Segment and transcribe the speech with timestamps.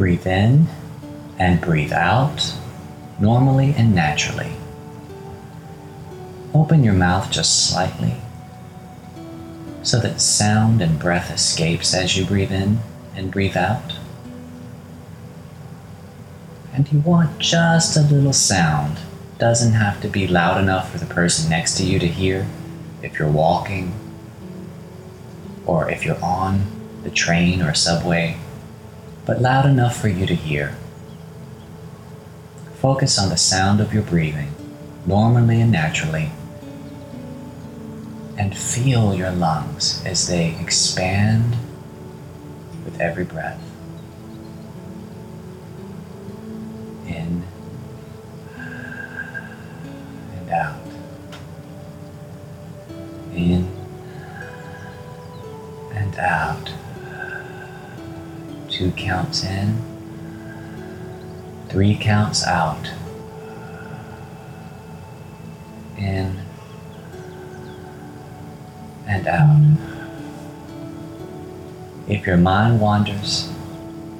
[0.00, 0.66] Breathe in
[1.38, 2.54] and breathe out
[3.18, 4.52] normally and naturally.
[6.54, 8.14] Open your mouth just slightly
[9.82, 12.78] so that sound and breath escapes as you breathe in
[13.14, 13.96] and breathe out.
[16.72, 19.00] And you want just a little sound.
[19.36, 22.46] Doesn't have to be loud enough for the person next to you to hear
[23.02, 23.92] if you're walking
[25.66, 26.64] or if you're on
[27.02, 28.38] the train or subway,
[29.30, 30.76] but loud enough for you to hear.
[32.80, 34.52] Focus on the sound of your breathing,
[35.06, 36.32] normally and naturally,
[38.36, 41.56] and feel your lungs as they expand
[42.84, 43.62] with every breath.
[47.06, 47.44] In
[50.40, 50.80] and out.
[53.32, 53.70] In
[55.92, 56.72] and out.
[58.80, 59.76] Two counts in,
[61.68, 62.90] three counts out.
[65.98, 66.38] In
[69.06, 69.76] and out.
[72.08, 73.52] If your mind wanders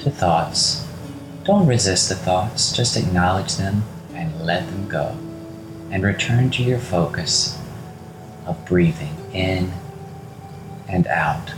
[0.00, 0.84] to thoughts,
[1.44, 5.16] don't resist the thoughts, just acknowledge them and let them go.
[5.92, 7.56] And return to your focus
[8.44, 9.72] of breathing in
[10.88, 11.52] and out.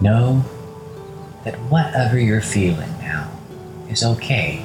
[0.00, 0.44] Know
[1.44, 3.30] that whatever you're feeling now
[3.88, 4.64] is okay.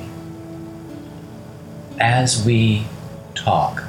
[2.00, 2.86] As we
[3.36, 3.84] talk,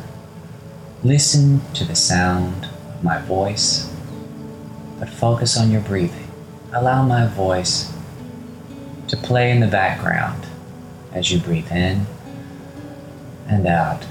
[1.03, 3.91] listen to the sound of my voice,
[4.99, 6.31] but focus on your breathing.
[6.73, 7.93] Allow my voice
[9.09, 10.47] to play in the background
[11.13, 12.07] as you breathe in
[13.49, 14.05] and out.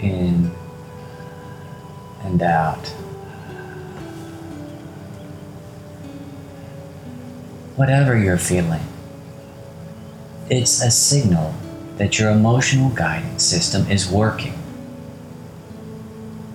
[0.00, 0.50] In
[2.22, 2.92] and out.
[7.80, 8.82] Whatever you're feeling,
[10.50, 11.54] it's a signal
[11.96, 14.52] that your emotional guidance system is working.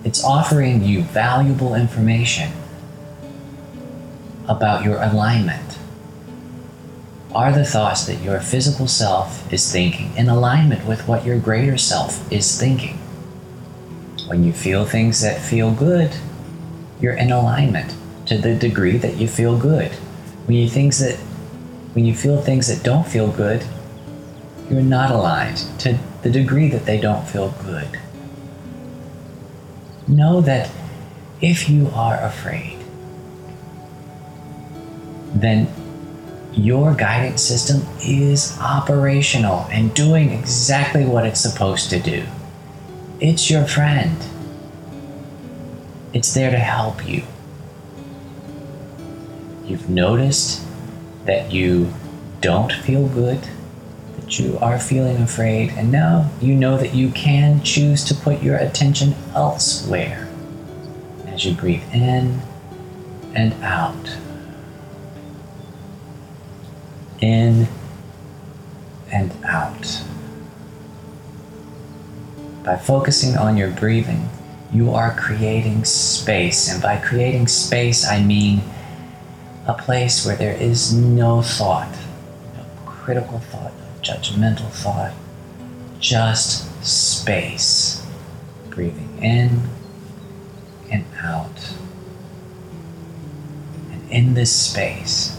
[0.04, 2.52] It's offering you valuable information
[4.46, 5.78] about your alignment.
[7.34, 11.76] Are the thoughts that your physical self is thinking in alignment with what your greater
[11.76, 12.98] self is thinking?
[14.28, 16.14] When you feel things that feel good,
[17.00, 19.90] you're in alignment to the degree that you feel good.
[20.46, 21.16] When you things that
[21.94, 23.64] when you feel things that don't feel good,
[24.70, 27.88] you're not aligned to the degree that they don't feel good.
[30.06, 30.70] Know that
[31.40, 32.78] if you are afraid,
[35.34, 35.68] then
[36.52, 42.24] your guidance system is operational and doing exactly what it's supposed to do.
[43.20, 44.16] It's your friend.
[46.12, 47.24] It's there to help you.
[49.66, 50.62] You've noticed
[51.24, 51.92] that you
[52.40, 53.40] don't feel good,
[54.20, 58.42] that you are feeling afraid, and now you know that you can choose to put
[58.42, 60.28] your attention elsewhere
[61.26, 62.40] as you breathe in
[63.34, 64.16] and out.
[67.20, 67.66] In
[69.12, 70.02] and out.
[72.62, 74.28] By focusing on your breathing,
[74.72, 76.72] you are creating space.
[76.72, 78.62] And by creating space, I mean
[79.66, 81.92] a place where there is no thought,
[82.56, 85.12] no critical thought, no judgmental thought,
[85.98, 88.06] just space.
[88.70, 89.62] Breathing in
[90.90, 91.74] and out.
[93.90, 95.36] And in this space,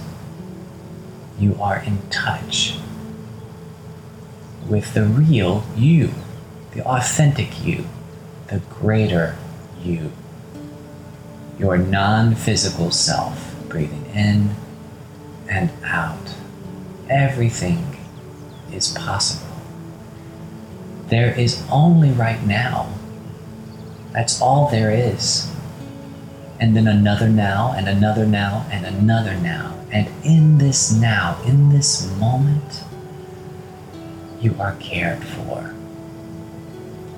[1.40, 2.78] you are in touch
[4.68, 6.12] with the real you,
[6.74, 7.86] the authentic you,
[8.48, 9.38] the greater
[9.82, 10.12] you,
[11.60, 14.56] your non physical self, breathing in
[15.50, 16.36] and out.
[17.10, 17.98] Everything
[18.72, 19.48] is possible.
[21.08, 22.94] There is only right now.
[24.12, 25.50] That's all there is.
[26.60, 29.80] And then another now, and another now, and another now.
[29.92, 32.84] And in this now, in this moment,
[34.42, 35.74] you are cared for.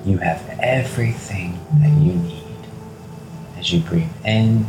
[0.04, 2.44] You have everything that you need
[3.58, 4.66] as you breathe in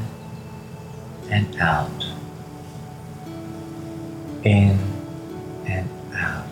[1.31, 2.05] and out.
[4.43, 4.77] In
[5.65, 6.47] and out.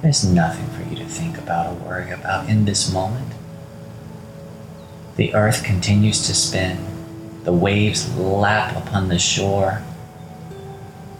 [0.00, 3.32] There's nothing for you to think about or worry about in this moment.
[5.16, 6.78] The earth continues to spin.
[7.44, 9.82] The waves lap upon the shore.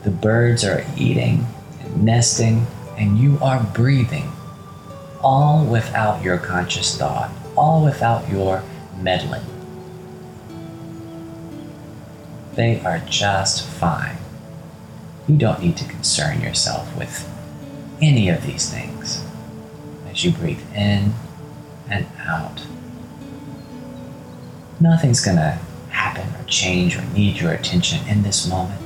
[0.02, 1.46] The birds are eating
[1.80, 2.66] and nesting,
[2.96, 4.32] and you are breathing,
[5.20, 8.64] all without your conscious thought, all without your
[9.00, 9.44] meddling.
[12.54, 14.18] They are just fine.
[15.26, 17.28] You don't need to concern yourself with
[18.00, 19.24] any of these things
[20.08, 21.14] as you breathe in
[21.88, 22.66] and out.
[24.80, 25.58] Nothing's going to
[25.90, 28.82] happen or change or need your attention in this moment.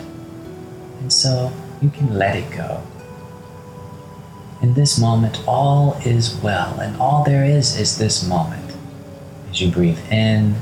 [1.01, 1.53] And so
[1.83, 2.83] you can let it go.
[4.63, 8.75] In this moment, all is well, and all there is is this moment
[9.51, 10.57] as you breathe in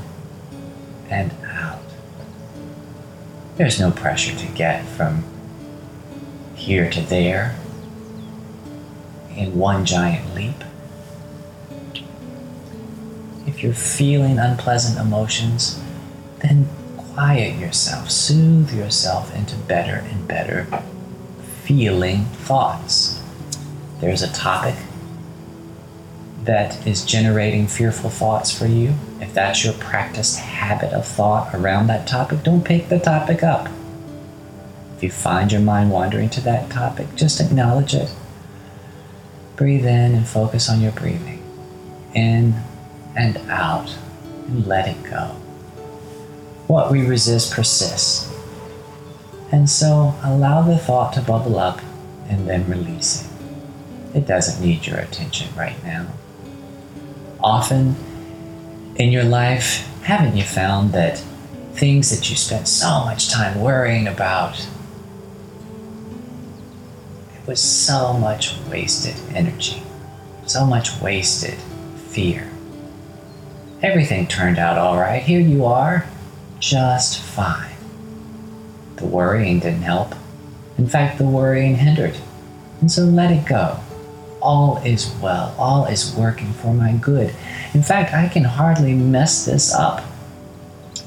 [1.09, 1.31] and.
[3.57, 5.23] There's no pressure to get from
[6.55, 7.55] here to there
[9.35, 10.61] in one giant leap.
[13.47, 15.81] If you're feeling unpleasant emotions,
[16.39, 16.67] then
[16.97, 20.67] quiet yourself, soothe yourself into better and better
[21.63, 23.21] feeling thoughts.
[24.01, 24.75] There's a topic
[26.45, 28.93] that is generating fearful thoughts for you.
[29.19, 33.67] If that's your practiced habit of thought around that topic, don't pick the topic up.
[34.97, 38.13] If you find your mind wandering to that topic, just acknowledge it.
[39.55, 41.41] Breathe in and focus on your breathing.
[42.13, 42.55] In
[43.15, 43.95] and out,
[44.47, 45.35] and let it go.
[46.67, 48.31] What we resist persists.
[49.51, 51.81] And so allow the thought to bubble up
[52.27, 54.17] and then release it.
[54.17, 56.07] It doesn't need your attention right now.
[57.45, 57.95] Often
[58.95, 61.19] in your life, haven't you found that
[61.73, 64.67] things that you spent so much time worrying about,
[67.35, 69.83] it was so much wasted energy,
[70.47, 71.59] so much wasted
[72.09, 72.49] fear.
[73.83, 75.21] Everything turned out all right.
[75.21, 76.07] Here you are,
[76.59, 77.75] just fine.
[78.95, 80.15] The worrying didn't help.
[80.79, 82.17] In fact, the worrying hindered.
[82.81, 83.79] And so let it go.
[84.45, 85.55] All is well.
[85.57, 87.33] All is working for my good.
[87.73, 90.03] In fact, I can hardly mess this up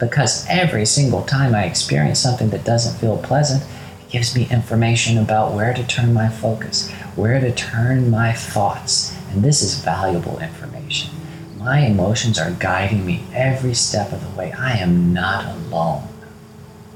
[0.01, 5.19] because every single time I experience something that doesn't feel pleasant, it gives me information
[5.19, 9.17] about where to turn my focus, where to turn my thoughts.
[9.31, 11.15] And this is valuable information.
[11.59, 14.51] My emotions are guiding me every step of the way.
[14.51, 16.09] I am not alone.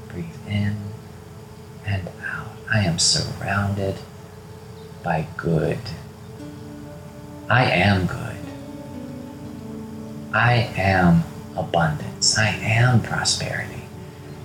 [0.09, 0.75] Breathe in
[1.85, 2.47] and out.
[2.69, 3.95] I am surrounded
[5.03, 5.79] by good.
[7.49, 8.37] I am good.
[10.33, 11.23] I am
[11.55, 12.37] abundance.
[12.37, 13.83] I am prosperity.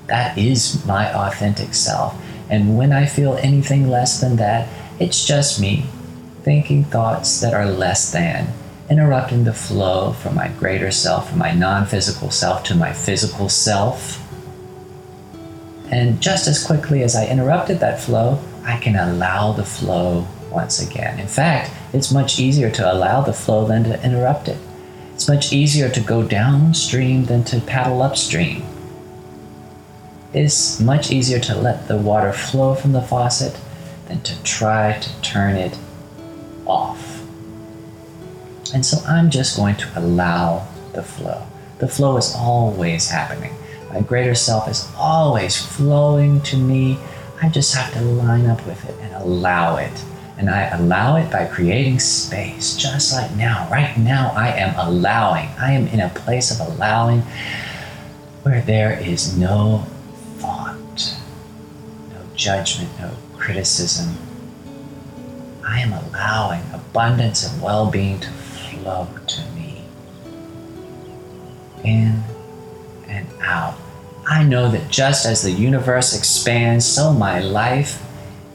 [0.06, 2.20] That is my authentic self.
[2.50, 4.68] And when I feel anything less than that,
[4.98, 5.86] it's just me
[6.42, 8.48] thinking thoughts that are less than
[8.90, 13.48] interrupting the flow from my greater self, from my non physical self to my physical
[13.48, 14.24] self.
[15.90, 20.86] And just as quickly as I interrupted that flow, I can allow the flow once
[20.86, 21.18] again.
[21.18, 24.58] In fact, it's much easier to allow the flow than to interrupt it.
[25.14, 28.62] It's much easier to go downstream than to paddle upstream.
[30.32, 33.58] It's much easier to let the water flow from the faucet
[34.06, 35.78] than to try to turn it
[36.66, 37.22] off.
[38.74, 41.46] And so I'm just going to allow the flow.
[41.78, 43.54] The flow is always happening.
[43.90, 46.98] My greater self is always flowing to me.
[47.40, 50.04] I just have to line up with it and allow it.
[50.38, 53.68] And I allow it by creating space, just like now.
[53.70, 55.48] Right now, I am allowing.
[55.58, 57.22] I am in a place of allowing
[58.44, 59.84] where there is no
[60.36, 61.16] thought,
[62.10, 64.16] no judgment, no criticism.
[65.66, 69.82] I am allowing abundance and well being to flow to me.
[71.82, 72.22] In
[73.08, 73.76] and out.
[74.26, 78.00] I know that just as the universe expands, so my life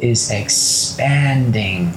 [0.04, 1.94] is expanding.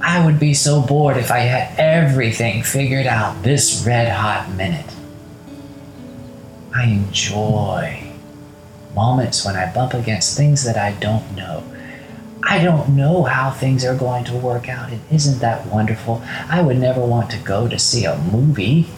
[0.00, 4.86] I would be so bored if I had everything figured out this red hot minute.
[6.74, 8.12] I enjoy
[8.94, 11.64] moments when I bump against things that I don't know
[12.44, 14.90] I don't know how things are going to work out.
[14.90, 16.22] And isn't that wonderful?
[16.48, 18.88] I would never want to go to see a movie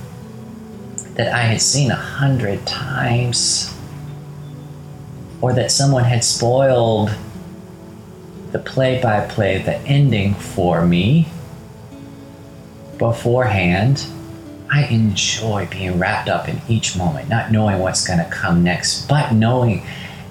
[1.15, 3.73] that I had seen a hundred times
[5.41, 7.15] or that someone had spoiled
[8.55, 11.27] the play by play, the ending for me
[12.99, 14.07] beforehand.
[14.71, 19.09] I enjoy being wrapped up in each moment, not knowing what's going to come next,
[19.09, 19.83] but knowing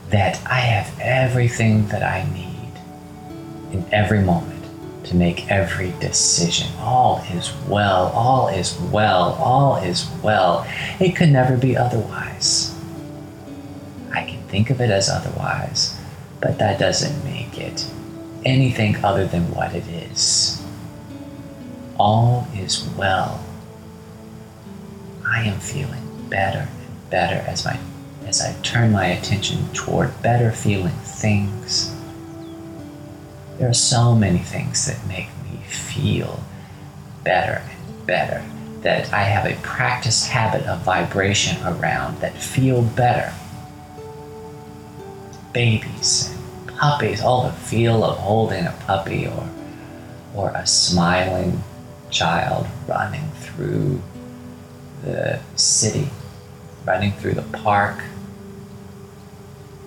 [0.10, 4.64] that I have everything that I need in every moment
[5.08, 6.70] to make every decision.
[6.80, 10.66] All is well, all is well, all is well.
[10.98, 12.74] It could never be otherwise.
[14.14, 16.00] I can think of it as otherwise,
[16.40, 17.86] but that doesn't make it
[18.46, 20.64] anything other than what it is.
[21.98, 23.44] All is well.
[25.26, 27.80] I am feeling better and better as my
[28.26, 31.94] as I turn my attention toward better feeling things.
[33.58, 36.44] There are so many things that make me feel
[37.24, 38.44] better and better
[38.82, 43.34] that I have a practiced habit of vibration around that feel better.
[45.54, 46.36] Babies
[46.84, 49.50] puppies, all the feel of holding a puppy or
[50.36, 51.64] or a smiling
[52.10, 54.02] child running through
[55.02, 56.10] the city,
[56.86, 58.04] running through the park.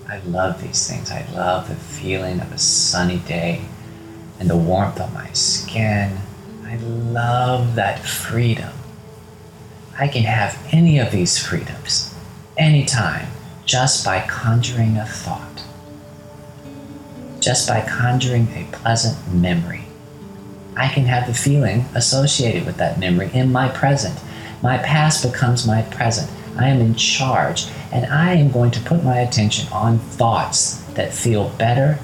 [0.08, 1.10] I love these things.
[1.10, 3.66] I love the feeling of a sunny day
[4.40, 6.16] and the warmth of my skin.
[6.64, 8.72] I love that freedom.
[9.98, 12.14] I can have any of these freedoms
[12.56, 13.26] anytime
[13.66, 15.45] just by conjuring a thought
[17.46, 19.84] just by conjuring a pleasant memory.
[20.76, 24.18] I can have the feeling associated with that memory in my present.
[24.62, 26.28] My past becomes my present.
[26.58, 31.14] I am in charge, and I am going to put my attention on thoughts that
[31.14, 32.00] feel better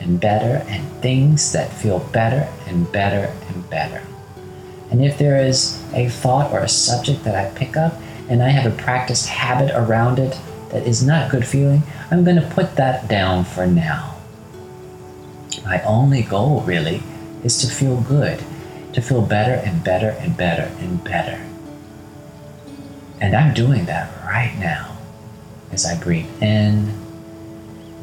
[0.00, 4.02] and better, and things that feel better and better and better.
[4.90, 7.94] And if there is a thought or a subject that I pick up
[8.28, 10.38] and I have a practiced habit around it
[10.72, 14.13] that is not good feeling, I'm going to put that down for now.
[15.62, 17.02] My only goal, really,
[17.42, 18.42] is to feel good,
[18.92, 21.44] to feel better and better and better and better.
[23.20, 24.96] And I'm doing that right now
[25.72, 26.92] as I breathe in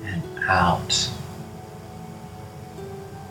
[0.03, 1.09] and out.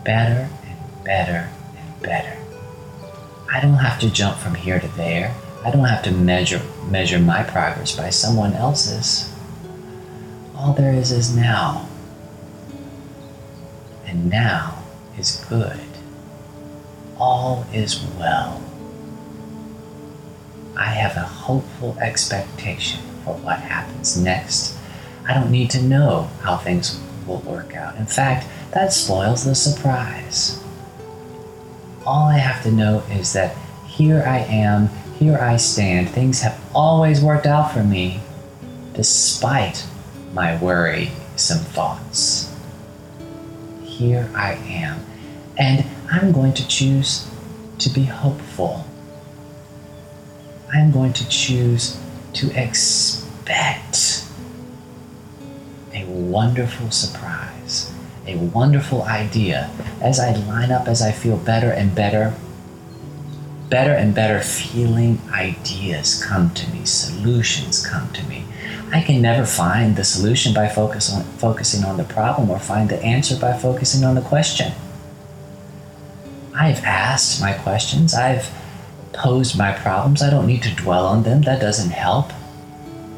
[0.05, 2.37] Better and better and better.
[3.53, 5.35] I don't have to jump from here to there.
[5.65, 9.33] I don't have to measure measure my progress by someone else's.
[10.57, 11.89] All there is is now
[14.11, 14.83] and now
[15.17, 15.81] is good.
[17.17, 18.61] All is well.
[20.76, 24.76] I have a hopeful expectation for what happens next.
[25.29, 27.97] I don't need to know how things will work out.
[27.97, 30.61] In fact, that spoils the surprise.
[32.05, 34.88] All I have to know is that here I am,
[35.19, 36.09] here I stand.
[36.09, 38.21] Things have always worked out for me,
[38.95, 39.87] despite
[40.33, 42.50] my worrisome thoughts
[44.00, 45.04] here I am.
[45.59, 47.28] And I'm going to choose
[47.80, 48.87] to be hopeful.
[50.73, 52.00] I'm going to choose
[52.35, 54.25] to expect
[55.92, 57.92] a wonderful surprise,
[58.26, 59.71] a wonderful idea.
[60.00, 62.35] As I line up, as I feel better and better,
[63.71, 68.45] better and better feeling ideas come to me, solutions come to me.
[68.93, 72.89] I can never find the solution by focus on, focusing on the problem or find
[72.89, 74.73] the answer by focusing on the question.
[76.55, 78.50] I've asked my questions, I've
[79.12, 80.23] posed my problems.
[80.23, 82.33] I don't need to dwell on them, that doesn't help.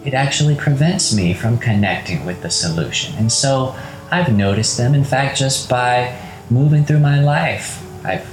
[0.05, 3.15] It actually prevents me from connecting with the solution.
[3.17, 3.75] And so
[4.11, 6.19] I've noticed them, in fact, just by
[6.51, 7.83] moving through my life.
[8.05, 8.29] I've,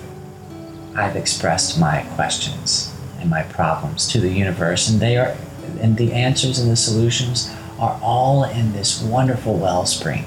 [0.95, 5.35] I've expressed my questions and my problems to the universe, and they are
[5.81, 10.25] and the answers and the solutions are all in this wonderful wellspring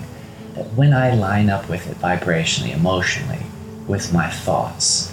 [0.54, 3.40] that when I line up with it vibrationally, emotionally,
[3.87, 5.12] with my thoughts,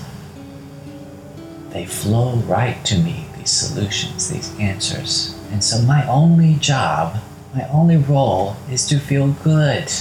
[1.70, 5.38] they flow right to me, these solutions, these answers.
[5.52, 7.22] And so my only job,
[7.54, 9.92] my only role is to feel good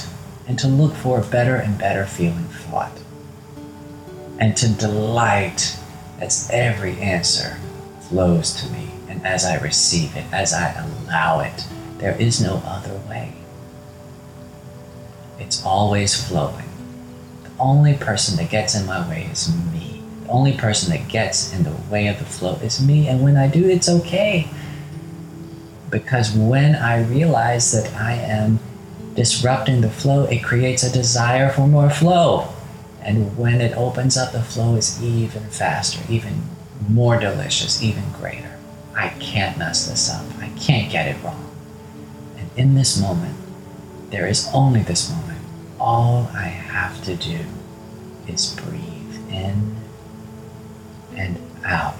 [0.47, 2.93] and to look for a better and better feeling thought.
[4.39, 5.77] And to delight
[6.21, 7.59] as every answer
[8.01, 11.67] flows to me and as I receive it, as I allow it.
[11.99, 13.33] There is no other way.
[15.39, 16.69] It's always flowing.
[17.43, 20.03] The only person that gets in my way is me.
[20.25, 23.09] The only person that gets in the way of the flow is me.
[23.09, 24.49] And when I do, it's okay.
[25.91, 28.61] Because when I realize that I am
[29.15, 32.49] disrupting the flow, it creates a desire for more flow.
[33.09, 36.43] And when it opens up, the flow is even faster, even
[36.91, 38.59] more delicious, even greater.
[38.95, 40.27] I can't mess this up.
[40.39, 41.51] I can't get it wrong.
[42.37, 43.35] And in this moment,
[44.11, 45.41] there is only this moment.
[45.81, 47.39] All I have to do
[48.27, 49.75] is breathe in
[51.17, 51.97] and out.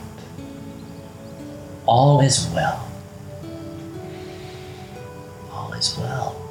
[1.87, 2.87] all is well.
[5.51, 6.48] All is well.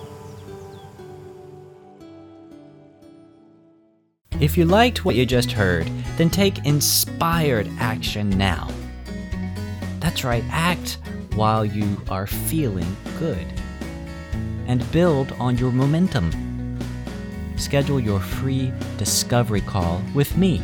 [4.39, 8.67] If you liked what you just heard, then take inspired action now.
[10.00, 11.00] That's right, act
[11.34, 13.48] while you are feeling good.
[14.67, 16.29] And build on your momentum.
[17.56, 20.62] Schedule your free discovery call with me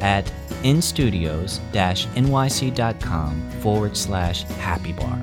[0.00, 0.24] at
[0.64, 5.22] instudios-nyc.com forward slash happy bar.